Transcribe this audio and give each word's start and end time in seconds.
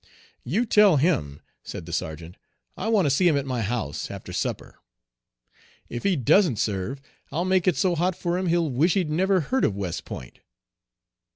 "You 0.43 0.65
tell 0.65 0.97
him," 0.97 1.41
said 1.63 1.85
the 1.85 1.93
sergeant, 1.93 2.35
"I 2.75 2.87
want 2.87 3.05
to 3.05 3.11
see 3.11 3.27
him 3.27 3.37
at 3.37 3.45
my 3.45 3.61
'house' 3.61 4.09
after 4.09 4.33
supper. 4.33 4.79
If 5.89 6.01
he 6.01 6.15
doesn't 6.15 6.55
serve 6.57 6.99
I'll 7.31 7.45
make 7.45 7.67
it 7.67 7.75
so 7.75 7.93
hot 7.93 8.15
for 8.15 8.35
him 8.39 8.47
he'll 8.47 8.71
wish 8.71 8.95
he'd 8.95 9.11
never 9.11 9.41
heard 9.41 9.63
of 9.63 9.75
West 9.75 10.03
Point." 10.03 10.39